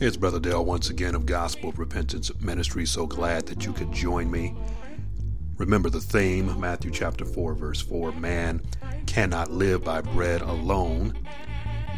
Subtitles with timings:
[0.00, 2.84] It's Brother Dale once again of Gospel of Repentance Ministry.
[2.84, 4.54] So glad that you could join me.
[5.56, 8.60] Remember the theme, Matthew chapter 4, verse 4 Man
[9.06, 11.16] cannot live by bread alone,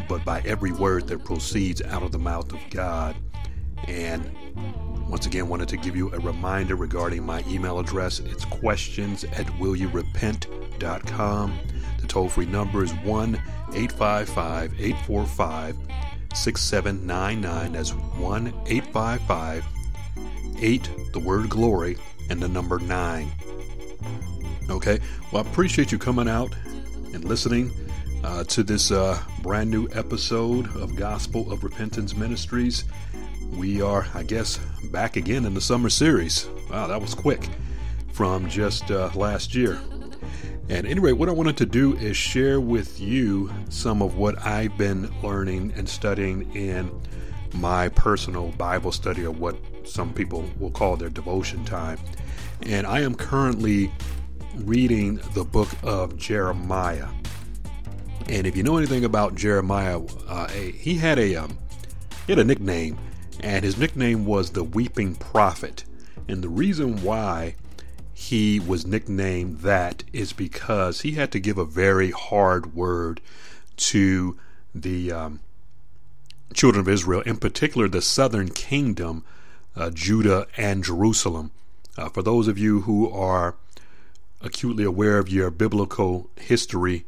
[0.08, 3.16] but by every word that proceeds out of the mouth of God.
[3.88, 4.30] And
[5.08, 8.20] once again, wanted to give you a reminder regarding my email address.
[8.20, 11.58] It's questions at willyourepent.com.
[12.00, 13.34] The toll free number is 1
[13.74, 15.76] 855 845
[16.34, 17.72] 6799.
[17.72, 19.64] That's 1 855
[20.58, 21.98] 8, the word glory,
[22.30, 23.30] and the number 9.
[24.68, 24.98] Okay,
[25.32, 26.54] well, I appreciate you coming out
[27.12, 27.70] and listening
[28.24, 32.84] uh, to this uh, brand new episode of Gospel of Repentance Ministries.
[33.50, 36.48] We are, I guess, back again in the summer series.
[36.70, 37.48] Wow, that was quick
[38.12, 39.80] from just uh, last year.
[40.68, 44.76] And anyway, what I wanted to do is share with you some of what I've
[44.76, 46.90] been learning and studying in
[47.54, 51.98] my personal Bible study, or what some people will call their devotion time.
[52.62, 53.92] And I am currently
[54.56, 57.08] reading the book of Jeremiah.
[58.28, 61.56] And if you know anything about Jeremiah, uh, he had a um,
[62.26, 62.98] he had a nickname,
[63.40, 65.84] and his nickname was the Weeping Prophet.
[66.28, 67.54] And the reason why
[68.12, 73.20] he was nicknamed that is because he had to give a very hard word
[73.76, 74.38] to
[74.74, 75.40] the um,
[76.54, 79.24] children of Israel, in particular the southern kingdom,
[79.76, 81.50] uh, Judah and Jerusalem.
[81.96, 83.56] Uh, for those of you who are
[84.40, 87.04] acutely aware of your biblical history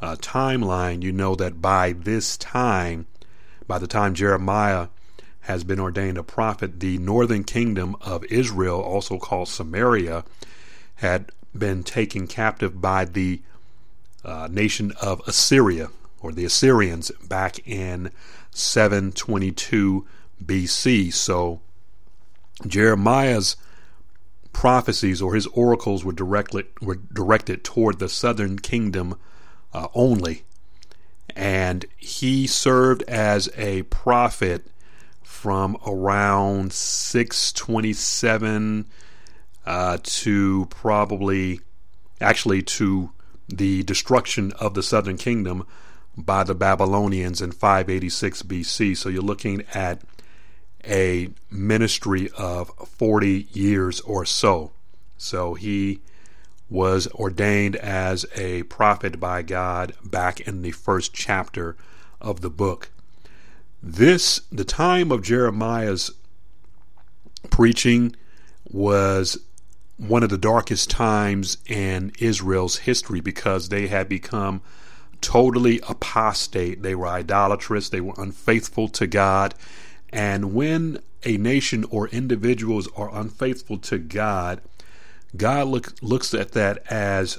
[0.00, 3.06] uh, timeline, you know that by this time,
[3.66, 4.88] by the time Jeremiah
[5.42, 10.24] has been ordained a prophet, the northern kingdom of Israel, also called Samaria,
[10.96, 13.40] had been taken captive by the
[14.24, 15.88] uh, nation of Assyria
[16.20, 18.10] or the Assyrians back in
[18.50, 20.06] 722
[20.44, 21.12] BC.
[21.12, 21.60] So
[22.66, 23.56] Jeremiah's
[24.52, 29.16] prophecies or his oracles were directly were directed toward the southern kingdom
[29.72, 30.44] uh, only,
[31.34, 34.66] and he served as a prophet
[35.40, 38.84] from around 627
[39.64, 41.60] uh, to probably
[42.20, 43.10] actually to
[43.48, 45.66] the destruction of the southern kingdom
[46.14, 48.94] by the Babylonians in 586 BC.
[48.94, 50.02] So you're looking at
[50.84, 52.68] a ministry of
[52.98, 54.72] 40 years or so.
[55.16, 56.02] So he
[56.68, 61.78] was ordained as a prophet by God back in the first chapter
[62.20, 62.90] of the book.
[63.82, 66.10] This, the time of Jeremiah's
[67.50, 68.14] preaching,
[68.70, 69.38] was
[69.96, 74.62] one of the darkest times in Israel's history because they had become
[75.20, 76.82] totally apostate.
[76.82, 79.54] They were idolatrous, they were unfaithful to God.
[80.10, 84.60] And when a nation or individuals are unfaithful to God,
[85.36, 87.38] God look, looks at that as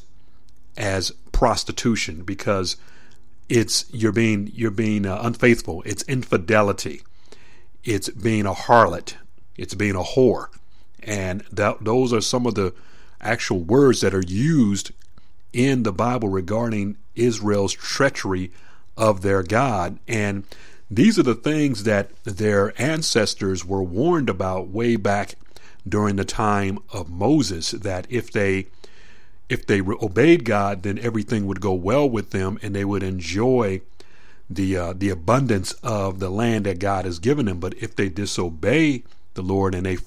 [0.77, 2.77] as prostitution because
[3.51, 5.83] it's you're being you're being uh, unfaithful.
[5.85, 7.01] It's infidelity.
[7.83, 9.15] It's being a harlot.
[9.57, 10.47] It's being a whore.
[11.03, 12.73] And that, those are some of the
[13.19, 14.91] actual words that are used
[15.51, 18.51] in the Bible regarding Israel's treachery
[18.95, 19.99] of their God.
[20.07, 20.45] And
[20.89, 25.35] these are the things that their ancestors were warned about way back
[25.87, 28.67] during the time of Moses that if they
[29.51, 33.81] if they obeyed God, then everything would go well with them and they would enjoy
[34.49, 37.59] the uh, the abundance of the land that God has given them.
[37.59, 39.03] But if they disobey
[39.33, 39.97] the Lord and they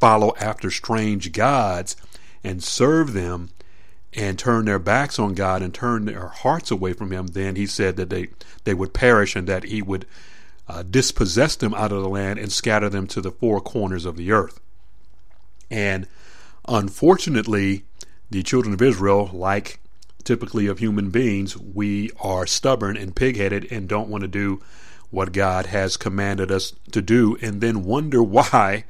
[0.00, 1.94] follow after strange gods
[2.42, 3.50] and serve them
[4.12, 7.66] and turn their backs on God and turn their hearts away from Him, then He
[7.66, 8.28] said that they,
[8.64, 10.06] they would perish and that He would
[10.66, 14.16] uh, dispossess them out of the land and scatter them to the four corners of
[14.16, 14.58] the earth.
[15.70, 16.08] And
[16.66, 17.84] unfortunately,
[18.30, 19.80] the children of Israel, like
[20.24, 24.60] typically of human beings, we are stubborn and pigheaded and don't want to do
[25.10, 28.84] what God has commanded us to do, and then wonder why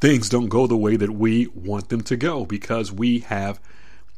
[0.00, 3.60] things don't go the way that we want them to go because we have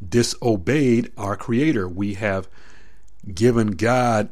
[0.06, 1.88] disobeyed our Creator.
[1.88, 2.48] We have
[3.34, 4.30] given God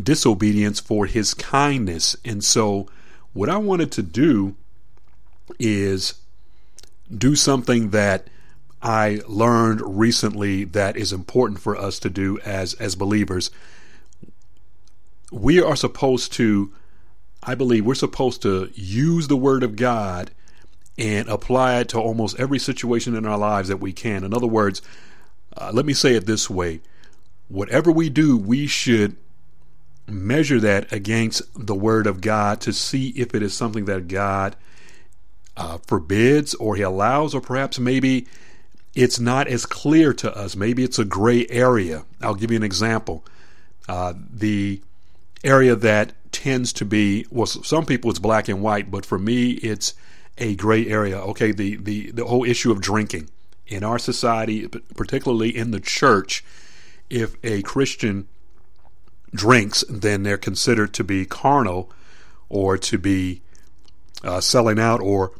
[0.00, 2.16] disobedience for His kindness.
[2.24, 2.88] And so,
[3.32, 4.56] what I wanted to do
[5.58, 6.14] is
[7.16, 8.28] do something that
[8.80, 13.50] I learned recently that is important for us to do as as believers.
[15.32, 16.72] We are supposed to
[17.42, 20.30] I believe we're supposed to use the Word of God
[20.96, 24.24] and apply it to almost every situation in our lives that we can.
[24.24, 24.82] In other words,
[25.56, 26.80] uh, let me say it this way
[27.48, 29.16] whatever we do, we should
[30.06, 34.56] measure that against the Word of God to see if it is something that God
[35.56, 38.26] uh, forbids or He allows, or perhaps maybe
[38.94, 40.56] it's not as clear to us.
[40.56, 42.04] Maybe it's a gray area.
[42.20, 43.24] I'll give you an example.
[43.88, 44.80] Uh, the
[45.44, 49.52] area that tends to be, well, some people it's black and white, but for me,
[49.52, 49.94] it's
[50.36, 51.18] a gray area.
[51.18, 53.28] Okay, the, the, the whole issue of drinking
[53.66, 56.44] in our society, particularly in the church,
[57.10, 58.28] if a Christian
[59.34, 61.90] drinks, then they're considered to be carnal
[62.48, 63.42] or to be
[64.24, 65.32] uh, selling out or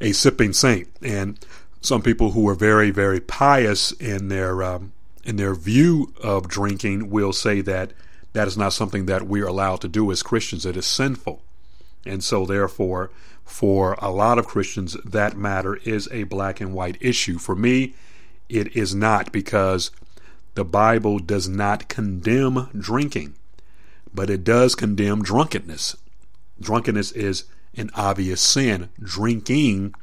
[0.00, 0.88] a sipping saint.
[1.02, 1.38] And
[1.82, 4.92] some people who are very, very pious in their um,
[5.24, 7.92] in their view of drinking will say that
[8.32, 10.64] that is not something that we're allowed to do as Christians.
[10.64, 11.42] It is sinful.
[12.04, 13.10] And so, therefore,
[13.44, 17.38] for a lot of Christians, that matter is a black and white issue.
[17.38, 17.94] For me,
[18.48, 19.90] it is not because
[20.54, 23.34] the Bible does not condemn drinking,
[24.12, 25.96] but it does condemn drunkenness.
[26.60, 27.44] Drunkenness is
[27.74, 28.88] an obvious sin.
[29.00, 29.94] Drinking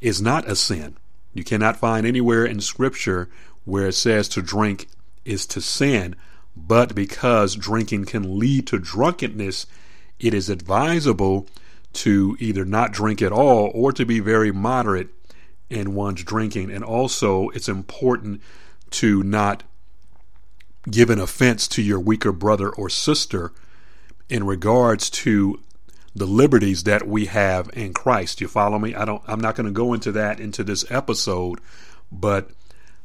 [0.00, 0.96] is not a sin.
[1.36, 3.28] You cannot find anywhere in Scripture
[3.64, 4.88] where it says to drink
[5.26, 6.16] is to sin,
[6.56, 9.66] but because drinking can lead to drunkenness,
[10.18, 11.46] it is advisable
[11.92, 15.08] to either not drink at all or to be very moderate
[15.68, 16.70] in one's drinking.
[16.70, 18.40] And also, it's important
[18.92, 19.62] to not
[20.90, 23.52] give an offense to your weaker brother or sister
[24.30, 25.60] in regards to
[26.16, 28.40] the liberties that we have in Christ.
[28.40, 28.94] You follow me?
[28.94, 31.60] I don't I'm not going to go into that into this episode,
[32.10, 32.50] but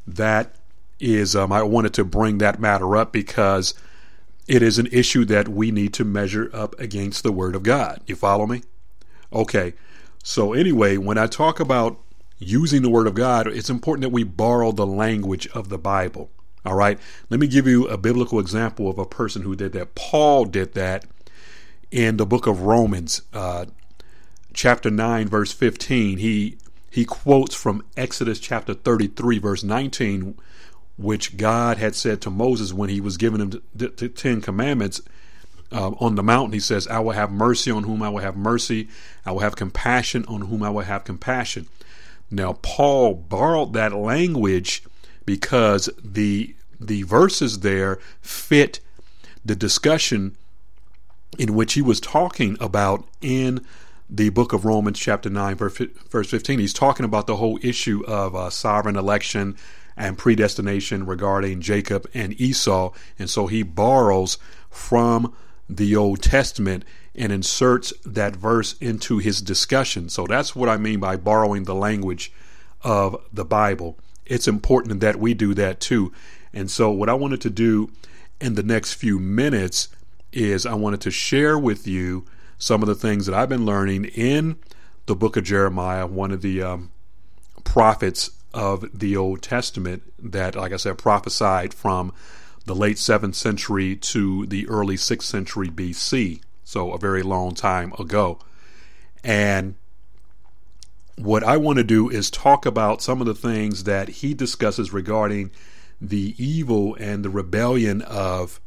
[0.08, 0.56] that
[1.00, 3.74] is um, I wanted to bring that matter up because
[4.48, 8.02] it is an issue that we need to measure up against the word of God.
[8.06, 8.64] You follow me?
[9.34, 9.74] Okay.
[10.24, 12.00] So anyway, when I talk about
[12.40, 16.30] using the word of God, it's important that we borrow the language of the Bible.
[16.66, 17.00] All right.
[17.30, 19.96] Let me give you a biblical example of a person who did that.
[19.96, 21.06] Paul did that
[21.92, 23.66] in the book of Romans, uh,
[24.54, 26.18] chapter 9, verse 15.
[26.18, 26.58] He
[26.90, 30.38] he quotes from Exodus chapter 33, verse 19,
[30.98, 35.02] which God had said to Moses when he was giving him the, the Ten Commandments
[35.72, 36.52] uh, on the mountain.
[36.52, 38.90] He says, I will have mercy on whom I will have mercy.
[39.26, 41.68] I will have compassion on whom I will have compassion.
[42.30, 44.84] Now, Paul borrowed that language
[45.26, 48.80] because the the verses there fit
[49.46, 50.36] the discussion
[51.38, 53.66] in which he was talking about in
[54.10, 56.60] the book of Romans, chapter 9, verse 15.
[56.60, 59.56] He's talking about the whole issue of uh, sovereign election
[59.96, 62.92] and predestination regarding Jacob and Esau.
[63.18, 64.38] And so he borrows
[64.70, 65.34] from
[65.70, 66.84] the Old Testament
[67.16, 70.10] and inserts that verse into his discussion.
[70.10, 72.32] So that's what I mean by borrowing the language
[72.84, 73.98] of the Bible
[74.32, 76.14] it's important that we do that too.
[76.54, 77.92] And so, what I wanted to do
[78.40, 79.90] in the next few minutes
[80.32, 82.26] is I wanted to share with you
[82.58, 84.58] some of the things that I've been learning in
[85.06, 86.92] the book of Jeremiah, one of the um,
[87.64, 92.14] prophets of the Old Testament that, like I said, prophesied from
[92.66, 96.42] the late 7th century to the early 6th century BC.
[96.64, 98.40] So, a very long time ago.
[99.24, 99.76] And
[101.16, 104.94] what I want to do is talk about some of the things that he discusses
[104.94, 105.52] regarding
[106.00, 108.60] the evil and the rebellion of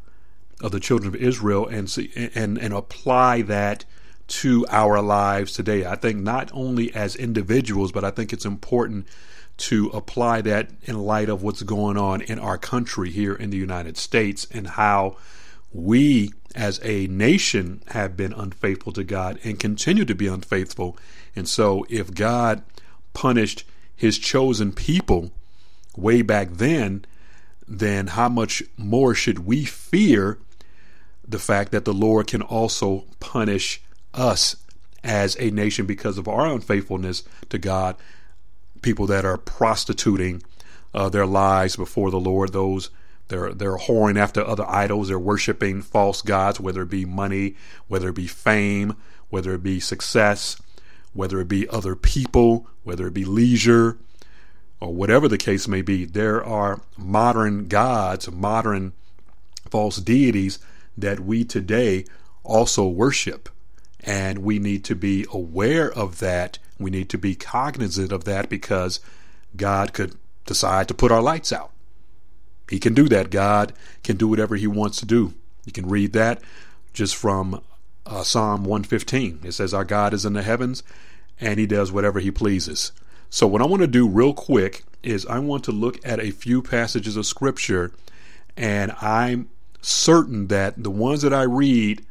[0.61, 3.85] of the children of Israel and see, and and apply that
[4.27, 5.85] to our lives today.
[5.85, 9.07] I think not only as individuals, but I think it's important
[9.57, 13.57] to apply that in light of what's going on in our country here in the
[13.57, 15.17] United States and how
[15.73, 20.97] we as a nation have been unfaithful to God and continue to be unfaithful.
[21.37, 22.63] And so, if God
[23.13, 25.33] punished his chosen people
[25.97, 27.05] way back then,
[27.67, 30.39] then how much more should we fear
[31.27, 34.57] the fact that the Lord can also punish us
[35.03, 37.97] as a nation because of our unfaithfulness to God?
[38.83, 40.43] People that are prostituting
[40.93, 42.91] uh, their lives before the Lord, those
[43.29, 45.09] they're they're whoring after other idols.
[45.09, 47.57] They're worshiping false gods, whether it be money,
[47.89, 48.97] whether it be fame,
[49.31, 50.61] whether it be success,
[51.15, 53.97] whether it be other people, whether it be leisure,
[54.85, 56.05] or whatever the case may be.
[56.05, 58.93] There are modern gods, modern
[59.71, 60.59] false deities
[60.97, 62.05] that we today
[62.43, 63.49] also worship.
[64.01, 66.59] And we need to be aware of that.
[66.79, 69.01] We need to be cognizant of that because
[69.57, 71.71] God could decide to put our lights out.
[72.69, 73.31] He can do that.
[73.31, 73.73] God
[74.03, 75.33] can do whatever He wants to do.
[75.65, 76.43] You can read that
[76.93, 77.63] just from
[78.05, 79.41] uh, Psalm 115.
[79.45, 80.83] It says, Our God is in the heavens
[81.41, 82.93] and he does whatever he pleases.
[83.35, 86.31] So, what I want to do real quick is I want to look at a
[86.31, 87.91] few passages of scripture,
[88.57, 89.49] and I'm
[89.81, 92.07] certain that the ones that I read,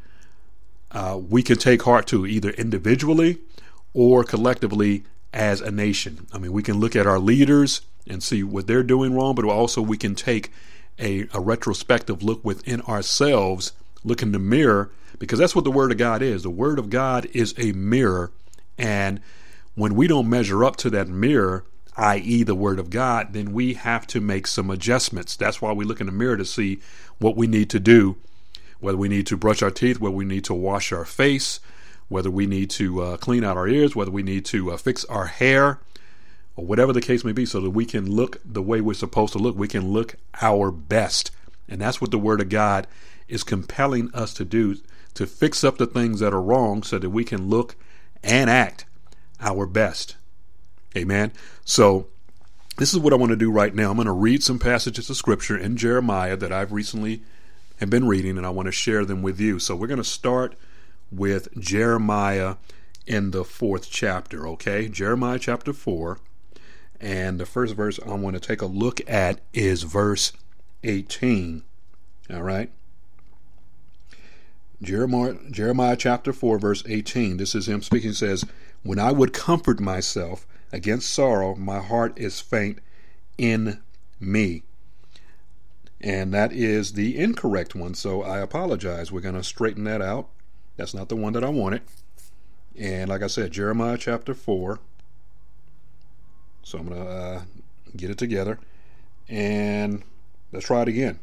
[0.91, 3.37] uh, we can take heart to either individually
[3.93, 6.27] or collectively as a nation.
[6.33, 9.45] I mean, we can look at our leaders and see what they're doing wrong, but
[9.45, 10.51] also we can take
[10.99, 13.71] a, a retrospective look within ourselves,
[14.03, 16.43] look in the mirror, because that's what the Word of God is.
[16.43, 18.33] The Word of God is a mirror,
[18.77, 19.21] and
[19.75, 21.65] when we don't measure up to that mirror,
[21.97, 25.35] i.e., the Word of God, then we have to make some adjustments.
[25.35, 26.79] That's why we look in the mirror to see
[27.19, 28.17] what we need to do,
[28.79, 31.59] whether we need to brush our teeth, whether we need to wash our face,
[32.09, 35.05] whether we need to uh, clean out our ears, whether we need to uh, fix
[35.05, 35.79] our hair,
[36.55, 39.33] or whatever the case may be, so that we can look the way we're supposed
[39.33, 39.57] to look.
[39.57, 41.31] We can look our best.
[41.67, 42.85] And that's what the Word of God
[43.27, 44.77] is compelling us to do
[45.15, 47.75] to fix up the things that are wrong so that we can look
[48.23, 48.85] and act
[49.43, 50.15] our best.
[50.95, 51.31] Amen.
[51.65, 52.07] So,
[52.77, 53.91] this is what I want to do right now.
[53.91, 57.21] I'm going to read some passages of scripture in Jeremiah that I've recently
[57.79, 59.59] have been reading, and I want to share them with you.
[59.59, 60.55] So, we're going to start
[61.11, 62.55] with Jeremiah
[63.05, 64.87] in the fourth chapter, okay?
[64.87, 66.19] Jeremiah chapter 4.
[66.99, 70.31] And the first verse I want to take a look at is verse
[70.83, 71.63] 18.
[72.31, 72.71] All right?
[74.81, 77.37] Jeremiah, Jeremiah chapter 4, verse 18.
[77.37, 78.13] This is him speaking.
[78.13, 78.45] Says,
[78.83, 82.79] When I would comfort myself against sorrow, my heart is faint
[83.37, 83.81] in
[84.19, 84.63] me.
[86.01, 87.93] And that is the incorrect one.
[87.93, 89.11] So I apologize.
[89.11, 90.27] We're going to straighten that out.
[90.75, 91.81] That's not the one that I wanted.
[92.77, 94.79] And like I said, Jeremiah chapter 4.
[96.63, 97.41] So I'm going to uh,
[97.95, 98.59] get it together.
[99.29, 100.03] And
[100.51, 101.19] let's try it again.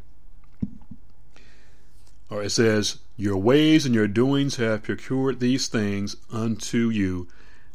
[2.31, 7.29] Or it says, Your ways and your doings have procured these things unto you.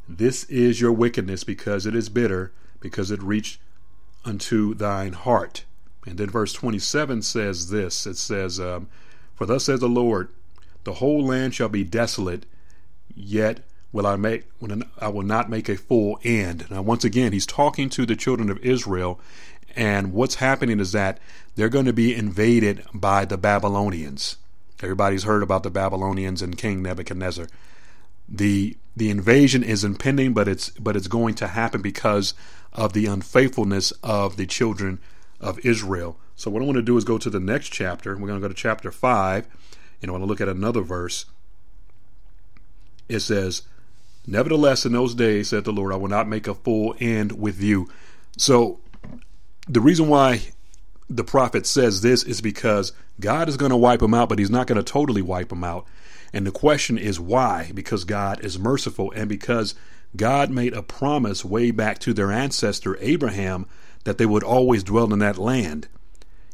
[0.08, 3.60] This is your wickedness, because it is bitter, because it reached
[4.24, 5.66] unto thine heart.
[6.06, 8.88] And then verse 27 says this it says, um,
[9.34, 10.30] For thus says the Lord,
[10.84, 12.46] the whole land shall be desolate,
[13.16, 16.70] yet will I make when I will not make a full end.
[16.70, 19.20] Now once again he's talking to the children of Israel
[19.76, 21.20] and what's happening is that
[21.56, 24.38] they're going to be invaded by the Babylonians.
[24.82, 27.48] Everybody's heard about the Babylonians and King Nebuchadnezzar.
[28.28, 32.34] The the invasion is impending, but it's but it's going to happen because
[32.74, 35.00] of the unfaithfulness of the children
[35.40, 36.18] of Israel.
[36.36, 38.12] So what I want to do is go to the next chapter.
[38.16, 39.48] We're going to go to chapter five,
[40.02, 41.26] and I want to look at another verse.
[43.08, 43.62] It says,
[44.28, 47.62] Nevertheless, in those days, said the Lord, I will not make a full end with
[47.62, 47.90] you.
[48.38, 48.80] So,
[49.68, 50.42] the reason why
[51.10, 54.50] the prophet says this is because God is going to wipe them out, but he's
[54.50, 55.86] not going to totally wipe them out.
[56.34, 57.72] And the question is why?
[57.74, 59.76] Because God is merciful and because
[60.16, 63.66] God made a promise way back to their ancestor Abraham
[64.04, 65.88] that they would always dwell in that land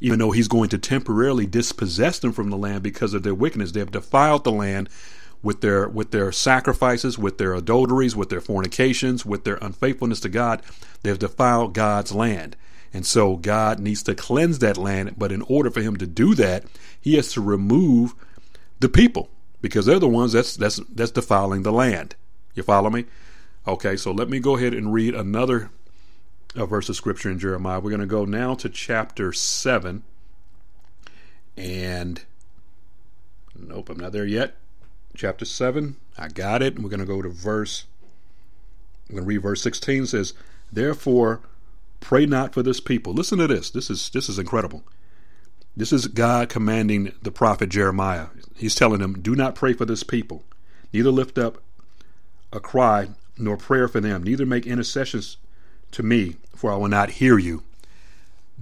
[0.01, 3.71] even though he's going to temporarily dispossess them from the land because of their wickedness.
[3.71, 4.89] They have defiled the land
[5.43, 10.29] with their with their sacrifices, with their adulteries, with their fornications, with their unfaithfulness to
[10.29, 10.63] God.
[11.03, 12.57] They have defiled God's land.
[12.93, 16.35] And so God needs to cleanse that land, but in order for him to do
[16.35, 16.65] that,
[16.99, 18.13] he has to remove
[18.81, 19.29] the people
[19.61, 22.15] because they're the ones that's that's that's defiling the land.
[22.53, 23.05] You follow me?
[23.67, 25.69] Okay, so let me go ahead and read another
[26.55, 27.79] a verse of scripture in Jeremiah.
[27.79, 30.03] We're going to go now to chapter 7.
[31.55, 32.21] And
[33.57, 34.55] nope, I'm not there yet.
[35.15, 36.79] Chapter 7, I got it.
[36.79, 37.85] We're going to go to verse,
[39.09, 40.33] I'm going to read verse 16 says,
[40.71, 41.41] Therefore,
[41.99, 43.13] pray not for this people.
[43.13, 43.69] Listen to this.
[43.69, 44.83] This is this is incredible.
[45.75, 48.27] This is God commanding the prophet Jeremiah.
[48.55, 50.43] He's telling him, Do not pray for this people,
[50.91, 51.61] neither lift up
[52.51, 55.37] a cry nor prayer for them, neither make intercessions
[55.91, 57.63] to me, for I will not hear you.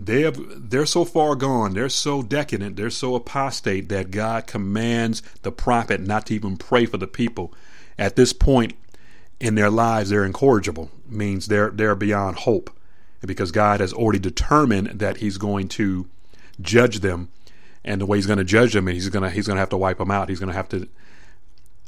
[0.01, 5.21] They have, they're so far gone, they're so decadent, they're so apostate that God commands
[5.41, 7.53] the prophet not to even pray for the people.
[7.97, 8.75] At this point
[9.41, 12.69] in their lives, they're incorrigible, means they're they're beyond hope,
[13.25, 16.07] because God has already determined that He's going to
[16.61, 17.29] judge them,
[17.83, 19.61] and the way He's going to judge them, and He's going to He's going to
[19.61, 20.29] have to wipe them out.
[20.29, 20.87] He's going to have to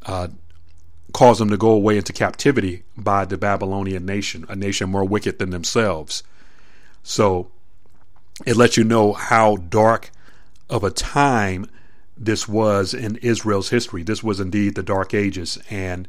[0.06, 0.28] uh,
[1.14, 5.40] cause them to go away into captivity by the Babylonian nation, a nation more wicked
[5.40, 6.24] than themselves.
[7.04, 7.52] So
[8.46, 10.12] it lets you know how dark
[10.70, 11.70] of a time
[12.18, 14.04] this was in Israel's history.
[14.04, 16.08] This was indeed the Dark Ages, and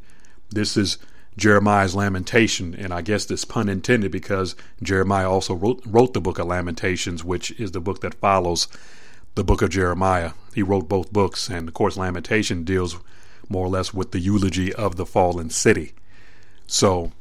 [0.49, 0.97] this is
[1.37, 6.39] Jeremiah's lamentation, and I guess this pun intended because Jeremiah also wrote, wrote the book
[6.39, 8.67] of Lamentations, which is the book that follows
[9.35, 10.31] the book of Jeremiah.
[10.53, 12.97] He wrote both books, and of course, Lamentation deals
[13.49, 15.93] more or less with the eulogy of the fallen city.
[16.67, 17.11] So,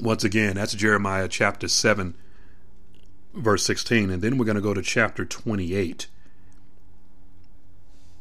[0.00, 2.14] once again, that's Jeremiah chapter 7,
[3.34, 4.10] verse 16.
[4.10, 6.06] And then we're going to go to chapter 28.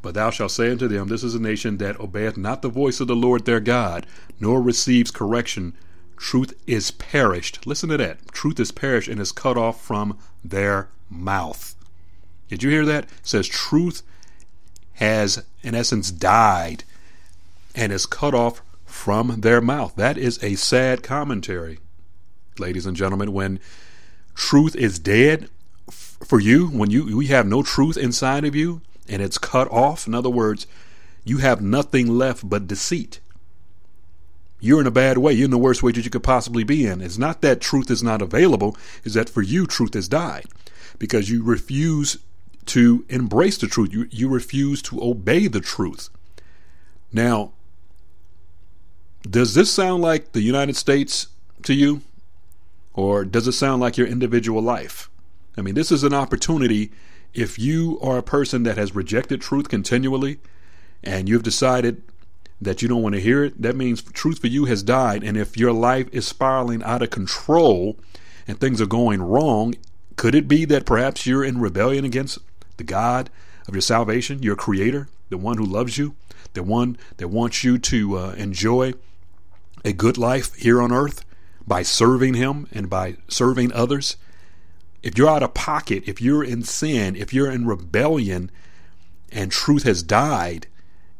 [0.01, 2.99] But thou shalt say unto them, This is a nation that obeyeth not the voice
[2.99, 4.05] of the Lord their God,
[4.39, 5.73] nor receives correction.
[6.15, 7.65] Truth is perished.
[7.67, 8.31] Listen to that.
[8.31, 11.75] Truth is perished and is cut off from their mouth.
[12.47, 13.05] Did you hear that?
[13.05, 14.01] It says truth
[14.93, 16.83] has, in essence, died
[17.75, 19.95] and is cut off from their mouth.
[19.95, 21.79] That is a sad commentary,
[22.57, 23.31] ladies and gentlemen.
[23.31, 23.59] When
[24.33, 25.49] truth is dead
[25.89, 30.07] for you, when you, you have no truth inside of you and it's cut off,
[30.07, 30.67] in other words,
[31.25, 33.19] you have nothing left but deceit.
[34.59, 35.33] You're in a bad way.
[35.33, 37.01] You're in the worst way that you could possibly be in.
[37.01, 40.45] It's not that truth is not available, is that for you, truth has died
[40.97, 42.17] because you refuse
[42.67, 43.93] to embrace the truth.
[43.93, 46.09] You, you refuse to obey the truth.
[47.11, 47.53] Now,
[49.23, 51.27] does this sound like the United States
[51.63, 52.01] to you?
[52.93, 55.09] Or does it sound like your individual life?
[55.57, 56.91] I mean, this is an opportunity
[57.33, 60.39] if you are a person that has rejected truth continually
[61.03, 62.01] and you've decided
[62.61, 65.23] that you don't want to hear it, that means truth for you has died.
[65.23, 67.97] And if your life is spiraling out of control
[68.47, 69.75] and things are going wrong,
[70.17, 72.39] could it be that perhaps you're in rebellion against
[72.77, 73.29] the God
[73.67, 76.15] of your salvation, your creator, the one who loves you,
[76.53, 78.93] the one that wants you to uh, enjoy
[79.85, 81.23] a good life here on earth
[81.65, 84.17] by serving Him and by serving others.
[85.01, 88.51] If you're out of pocket, if you're in sin, if you're in rebellion,
[89.31, 90.67] and truth has died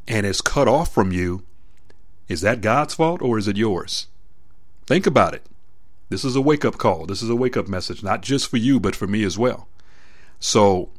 [0.08, 1.44] and is cut off from you,
[2.28, 4.08] is that God's fault or is it yours?
[4.86, 5.46] Think about it.
[6.10, 7.06] This is a wake up call.
[7.06, 9.68] This is a wake up message, not just for you, but for me as well.
[10.40, 10.90] So,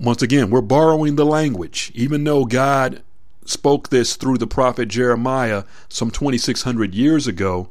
[0.00, 1.92] once again, we're borrowing the language.
[1.94, 3.02] Even though God
[3.44, 7.68] spoke this through the prophet Jeremiah some 2,600 years ago,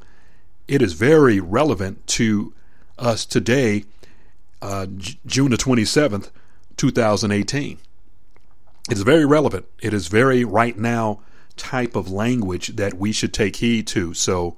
[0.68, 2.54] it is very relevant to
[3.02, 3.86] us today,
[4.62, 4.86] uh,
[5.26, 6.30] June the 27th,
[6.78, 7.78] 2018.
[8.90, 9.66] It's very relevant.
[9.82, 11.22] It is very right now
[11.58, 14.14] type of language that we should take heed to.
[14.14, 14.56] So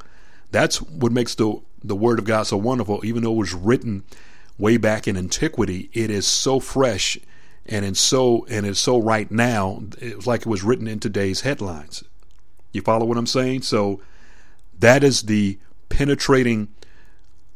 [0.52, 3.02] that's what makes the the Word of God so wonderful.
[3.04, 4.04] Even though it was written
[4.58, 7.18] way back in antiquity, it is so fresh
[7.66, 9.84] and in so and it's so right now.
[10.00, 12.04] It was like it was written in today's headlines.
[12.72, 13.64] You follow what I'm saying?
[13.64, 14.02] So
[14.80, 16.70] that is the penetrating,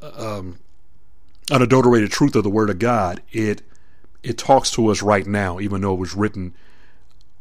[0.01, 0.59] um,
[1.51, 3.21] unadulterated truth of the Word of God.
[3.31, 3.61] It
[4.23, 6.53] it talks to us right now, even though it was written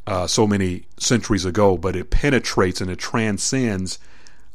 [0.07, 1.77] uh, so many centuries ago.
[1.77, 3.99] But it penetrates and it transcends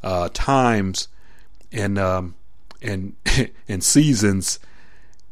[0.03, 1.07] uh, times
[1.71, 2.35] and um,
[2.81, 3.15] and
[3.67, 4.59] and seasons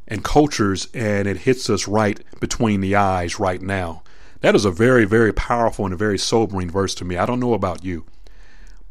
[0.07, 4.01] and cultures, and it hits us right between the eyes right now.
[4.41, 7.17] That is a very, very powerful and a very sobering verse to me.
[7.17, 8.05] I don't know about you,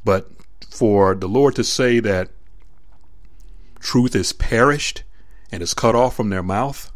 [0.05, 0.31] but
[0.71, 2.31] for the Lord to say that
[3.81, 5.03] truth is perished
[5.51, 6.91] and is cut off from their mouth,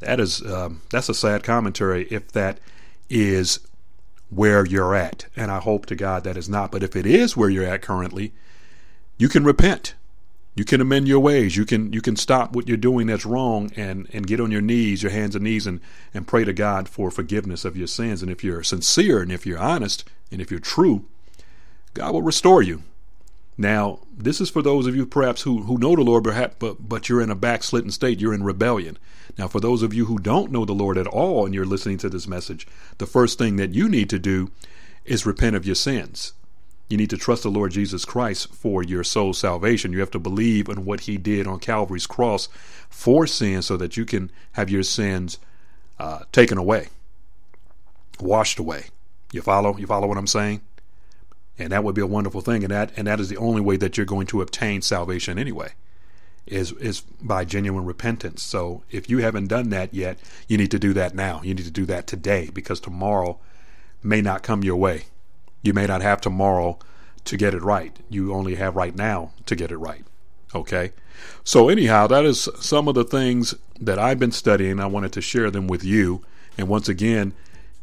[0.00, 2.06] that is um, that's a sad commentary.
[2.10, 2.58] If that
[3.08, 3.60] is
[4.30, 6.70] where you're at, and I hope to God that is not.
[6.70, 8.32] But if it is where you're at currently,
[9.18, 9.94] you can repent
[10.54, 11.56] you can amend your ways.
[11.56, 14.60] You can you can stop what you're doing that's wrong and and get on your
[14.60, 15.80] knees, your hands and knees, and
[16.12, 18.20] and pray to God for forgiveness of your sins.
[18.22, 21.06] And if you're sincere and if you're honest and if you're true,
[21.94, 22.82] God will restore you.
[23.60, 26.88] Now, this is for those of you perhaps who, who know the Lord, perhaps, but,
[26.88, 28.18] but you're in a backslidden state.
[28.18, 28.96] You're in rebellion.
[29.36, 31.98] Now, for those of you who don't know the Lord at all and you're listening
[31.98, 34.50] to this message, the first thing that you need to do
[35.04, 36.32] is repent of your sins.
[36.88, 39.92] You need to trust the Lord Jesus Christ for your soul's salvation.
[39.92, 42.48] You have to believe in what he did on Calvary's cross
[42.88, 45.38] for sin so that you can have your sins
[45.98, 46.88] uh, taken away,
[48.20, 48.86] washed away.
[49.32, 49.76] You follow?
[49.76, 50.62] You follow what I'm saying?
[51.60, 52.64] And that would be a wonderful thing.
[52.64, 55.72] And that and that is the only way that you're going to obtain salvation anyway.
[56.46, 58.42] Is is by genuine repentance.
[58.42, 60.18] So if you haven't done that yet,
[60.48, 61.40] you need to do that now.
[61.42, 63.38] You need to do that today because tomorrow
[64.02, 65.04] may not come your way.
[65.62, 66.78] You may not have tomorrow
[67.24, 67.96] to get it right.
[68.08, 70.04] You only have right now to get it right.
[70.54, 70.92] Okay?
[71.44, 74.80] So, anyhow, that is some of the things that I've been studying.
[74.80, 76.22] I wanted to share them with you.
[76.56, 77.34] And once again,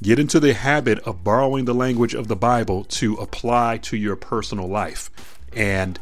[0.02, 4.16] get into the habit of borrowing the language of the Bible to apply to your
[4.16, 5.10] personal life.
[5.54, 6.00] And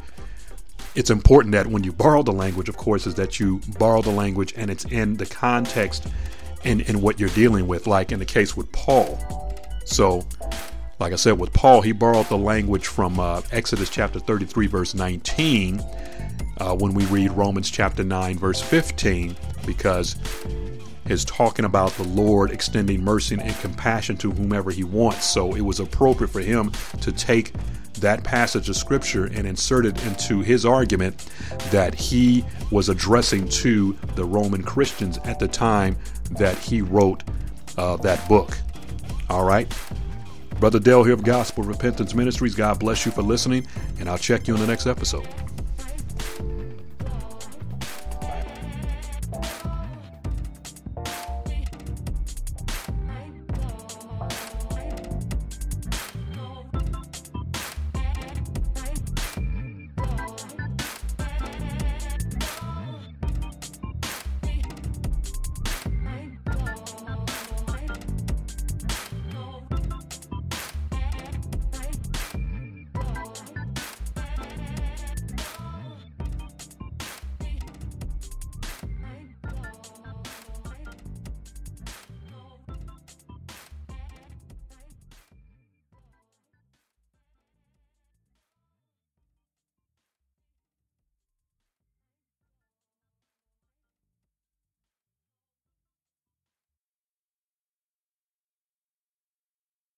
[0.94, 4.10] it's important that when you borrow the language, of course, is that you borrow the
[4.10, 6.06] language and it's in the context
[6.64, 9.18] in, in what you're dealing with, like in the case with Paul.
[9.84, 10.26] So
[10.98, 14.94] like I said, with Paul, he borrowed the language from uh, Exodus chapter 33, verse
[14.94, 15.80] 19,
[16.58, 20.16] uh, when we read Romans chapter 9, verse 15, because
[21.08, 25.24] is talking about the Lord extending mercy and compassion to whomever he wants.
[25.26, 27.52] So it was appropriate for him to take
[28.00, 31.26] that passage of scripture and insert it into his argument
[31.70, 35.96] that he was addressing to the Roman Christians at the time
[36.32, 37.22] that he wrote
[37.78, 38.56] uh, that book.
[39.30, 39.72] All right.
[40.60, 42.54] Brother Dale here of Gospel Repentance Ministries.
[42.54, 43.66] God bless you for listening,
[44.00, 45.28] and I'll check you in the next episode.